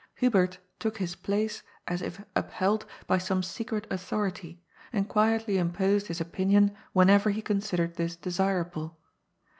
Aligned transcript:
Hubert 0.15 0.57
took 0.79 0.97
his 0.97 1.15
place 1.15 1.61
as 1.87 2.01
if 2.01 2.25
upheld 2.35 2.87
by 3.05 3.19
some 3.19 3.43
secret 3.43 3.85
authority, 3.91 4.59
and 4.91 5.07
quietly 5.07 5.59
imposed 5.59 6.07
his 6.07 6.19
opinion 6.19 6.75
whenever 6.91 7.29
he 7.29 7.43
considered 7.43 7.97
this 7.97 8.15
desirable. 8.15 8.97